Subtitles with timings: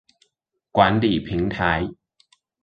[0.71, 1.87] 管理平台